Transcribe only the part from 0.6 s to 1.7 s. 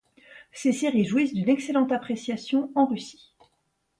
séries jouissent d'une